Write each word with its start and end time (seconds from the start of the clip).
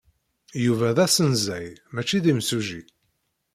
Yuba 0.65 0.95
d 0.95 0.97
asenzay, 1.05 1.67
maci 1.93 2.17
d 2.23 2.25
imsujji. 2.31 2.81